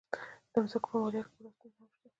د 0.51 0.53
مځکو 0.63 0.87
په 0.93 0.97
مالیاتو 1.01 1.29
کې 1.31 1.35
بله 1.41 1.49
ستونزه 1.55 1.81
هم 1.83 1.87
شته. 1.91 2.09